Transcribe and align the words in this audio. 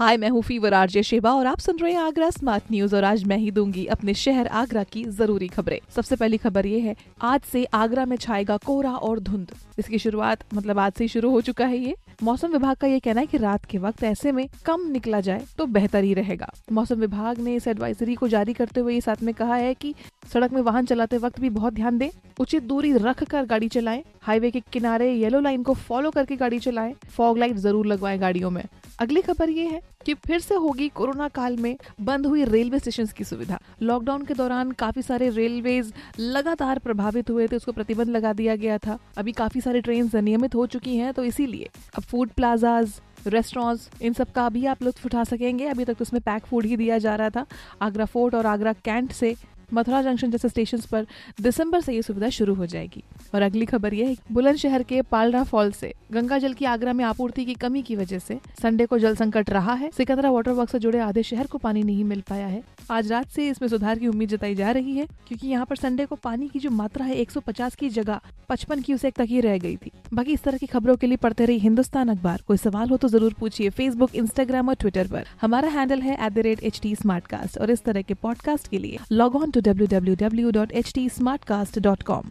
हाय, 0.00 0.16
मैं 0.16 0.28
हूँ 0.30 0.40
fever 0.42 0.74
RJ 0.74 1.02
Sheba 1.02 1.32
और 1.32 1.46
आप 1.46 1.58
सुन 1.58 1.78
रहे 1.78 1.92
हैं 1.92 2.00
आगरा 2.00 2.28
स्मार्ट 2.30 2.70
न्यूज़ 2.72 2.94
और 2.96 3.04
आज 3.04 3.24
मैं 3.24 3.36
ही 3.38 3.50
दूँगी 3.50 3.84
अपने 3.86 4.14
शहर 4.14 4.46
आगरा 4.48 4.82
की 4.84 5.02
ज़रूरी 5.06 5.48
खबरें। 5.48 5.78
सबसे 5.96 6.16
पहली 6.16 6.36
खबर 6.36 6.66
ये 6.66 6.78
है, 6.80 6.94
आज 7.22 7.40
से 7.42 7.64
आगरा 7.64 8.04
में 8.04 8.16
छाएगा 8.16 8.56
कोहरा 8.56 8.92
और 8.92 9.20
धुंध। 9.20 9.52
इसकी 9.78 9.98
शुरुआत 9.98 10.44
मतलब 10.54 10.78
आज 10.78 10.92
से 10.92 11.04
ही 11.04 11.08
शुरू 11.08 11.30
हो 11.30 11.40
चुका 11.40 11.66
है 11.66 11.78
ये। 11.78 11.94
मौसम 12.22 12.52
विभाग 12.52 12.76
का 12.76 12.86
ये 12.86 13.00
कहना 13.00 13.20
है 13.20 13.26
कि 13.26 13.38
रात 13.38 13.64
के 13.64 13.78
वक्त 13.78 14.04
ऐसे 14.04 14.32
में 14.32 14.46
कम 14.66 14.86
निकला 14.90 15.20
जाए 15.20 15.44
तो 15.58 15.66
बेहतर 15.68 16.04
ही 16.04 16.14
रहेगा। 16.14 16.50
मौसम 16.72 17.00
विभाग 17.00 17.38
ने 17.38 17.54
इस 17.56 17.68
एडवाइजरी 17.68 18.14
को 18.14 18.28
जारी 18.28 18.52
करते 18.52 18.80
हुए 18.80 18.94
ये 18.94 19.00
साथ 19.00 19.22
में 19.22 19.34
कहा 19.34 19.54
है 19.54 19.74
कि 19.74 19.94
सड़क 20.30 20.52
में 20.52 20.60
वाहन 20.62 20.86
चलाते 20.86 21.18
वक्त 21.18 21.40
भी 21.40 21.48
बहुत 21.50 21.74
ध्यान 21.74 21.98
दें। 21.98 22.08
उचित 22.40 22.62
दूरी 22.62 22.92
रख 22.94 23.22
कर 23.24 23.46
गाड़ी 23.46 23.68
चलाएँ। 23.68 24.02
हाईवे 24.22 24.50
के 24.50 24.60
किनारे 24.72 25.12
येलो 25.12 25.40
लाइन 25.40 25.62
को 25.62 25.74
फॉलो 25.76 26.10
करके 26.10 26.36
गाड़ी 26.36 26.58
चलाएँ। 26.58 26.94
फॉग 27.08 27.38
लाइट 27.38 27.56
ज़रूर 27.56 27.86
लगवाएँ 27.86 28.18
गाड़ियों 28.18 28.50
में। 28.50 28.64
अगली 29.00 29.20
खबर 29.22 29.50
ये 29.50 29.66
है 29.66 29.80
कि 30.06 30.14
फिर 30.16 30.40
से 30.40 30.54
होगी 30.56 30.88
कोरोना 30.90 31.28
काल 31.30 31.56
में 31.56 31.76
बंद 32.00 32.26
हुई 32.26 32.44
रेलवे 32.44 32.78
स्टेशन 32.78 33.06
की 33.16 33.24
सुविधा। 33.24 33.58
लॉकडाउन 33.82 34.24
के 34.24 34.34
दौरान 34.34 34.70
काफ़ी 34.72 35.02
सारे 35.02 35.28
रेलवे 35.30 35.80
लगातार 36.20 36.78
प्रभावित 36.78 37.30
हुए 37.30 37.46
थे, 37.48 37.56
उसको 37.56 37.72
प्रतिबंध 37.72 38.08
लगा 38.08 38.32
दिया 38.32 38.56
गया 38.56 38.78
था। 38.78 38.98
अभी 39.18 39.32
काफ़ी 39.34 39.60
सारी 39.60 39.80
ट्रेन 39.80 40.10
अनियमित 40.16 40.54
हो 40.54 40.66
चुकी 40.68 40.96
हैं 40.96 41.12
तो 41.14 41.24
इसीलिए 41.24 41.68
अब 41.96 42.02
फ़ूड 42.02 42.30
प्लाजाज 42.30 43.00
रेस्टोरेंट्स 43.26 44.02
इन 44.02 44.12
सब 44.12 44.30
का 44.32 44.48
भी 44.48 44.64
आप 44.66 44.82
लुत्फ 44.82 45.06
उठा 45.06 45.24
सकेंगे। 45.26 45.66
अभी 45.68 45.84
तक 45.84 45.94
तो 45.94 46.02
उसमें 46.02 46.20
पैक 46.22 46.46
फ़ूड 46.46 46.66
ही 46.66 46.76
दिया 46.76 46.98
जा 46.98 47.14
रहा 47.14 47.30
था। 47.30 47.46
आगरा 47.82 48.04
फोर्ट 48.06 48.34
और 48.34 48.46
आगरा 48.46 48.72
कैंट 48.74 49.12
से 49.12 49.34
मथुरा 49.72 50.02
जंक्शन 50.02 50.30
जैसे 50.30 50.48
स्टेशन 50.48 50.80
पर 50.90 51.06
दिसंबर 51.40 51.80
से 51.80 51.94
ये 51.94 52.02
सुविधा 52.02 52.28
शुरू 52.30 52.54
हो 52.54 52.66
जाएगी। 52.66 53.02
और 53.34 53.42
अगली 53.42 53.66
खबर 53.66 53.94
ये 53.94 54.06
है 54.06 54.16
बुलंदशहर 54.32 54.82
के 54.82 55.02
पालरा 55.02 55.42
फॉल 55.44 55.70
से 55.72 55.92
गंगा 56.12 56.38
जल 56.38 56.52
की 56.52 56.64
आगरा 56.64 56.92
में 56.92 57.04
आपूर्ति 57.04 57.44
की 57.44 57.54
कमी 57.54 57.82
की 57.82 57.96
वजह 57.96 58.18
से 58.18 58.38
संडे 58.62 58.86
को 58.86 58.98
जल 58.98 59.16
संकट 59.16 59.50
रहा 59.50 59.74
है। 59.74 59.90
सिकंदरा 59.96 60.30
वाटर 60.30 60.50
वर्क 60.50 60.70
से 60.70 60.78
जुड़े 60.78 60.98
आधे 61.00 61.22
शहर 61.22 61.46
को 61.46 61.58
पानी 61.58 61.82
नहीं 61.82 62.04
मिल 62.04 62.22
पाया 62.28 62.46
है। 62.46 62.62
आज 62.90 63.10
रात 63.12 63.28
से 63.28 63.48
इसमें 63.48 63.68
सुधार 63.68 63.98
की 63.98 64.06
उम्मीद 64.08 64.28
जताई 64.28 64.54
जा 64.54 64.70
रही 64.70 64.96
है, 64.96 65.06
क्योंकि 65.28 65.48
यहाँ 65.48 65.66
पर 65.66 65.76
संडे 65.76 66.06
को 66.06 66.16
पानी 66.16 66.48
की 66.48 66.58
जो 66.58 66.70
मात्रा 66.70 67.04
है 67.06 67.16
150 67.16 67.74
की 67.74 67.88
जगह 67.88 68.20
55 68.50 68.82
क्यूसेक 68.82 69.14
तक 69.14 69.26
ही 69.28 69.40
रह 69.40 69.58
गई 69.58 69.76
थी। 69.76 69.90
बाकी 70.14 70.32
इस 70.32 70.42
तरह 70.42 70.58
की 70.58 70.66
खबरों 70.66 70.96
के 70.96 71.06
लिए 71.06 71.16
पढ़ते 71.16 71.44
रही 71.44 71.58
हिंदुस्तान 71.58 72.08
अखबार। 72.08 72.42
कोई 72.46 72.56
सवाल 72.56 72.88
हो 72.88 72.96
तो 72.96 73.08
ज़रूर 73.08 73.34
पूछिए 73.40 73.70
फेसबुक 73.70 74.14
इंस्टाग्राम 74.14 74.68
और 74.68 74.74
ट्विटर 74.74 75.06
पर। 75.06 75.26
हमारा 75.40 75.68
हैंडल 75.68 76.00
है 76.00 76.18
एट 76.26 77.58
और 77.60 77.70
इस 77.70 77.82
तरह 77.82 78.02
के 78.02 78.14
पॉडकास्ट 78.14 78.68
के 78.68 78.78
लिए 78.78 78.98
log 79.12 79.36
on 79.36 79.50
to 79.50 79.59
W 79.60 79.86
W 79.90 80.14
W 80.20 80.50
dot 80.50 80.72
H 80.72 80.92
T 80.94 81.08
Smartcast 81.44 81.78
dot 81.78 82.02
com 82.02 82.30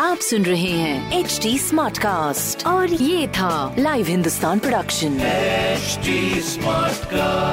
आप 0.00 0.18
सुन 0.18 0.44
रहे 0.44 0.70
हैं 0.70 1.18
एच 1.18 1.38
टी 1.42 1.56
स्मार्ट 1.58 1.98
कास्ट 1.98 2.66
और 2.66 2.92
ये 2.92 3.26
था 3.28 3.74
live 3.78 4.06
Hindustan 4.06 4.58
production 4.58 5.18
smart 5.18 6.98
Smartcast. 7.08 7.47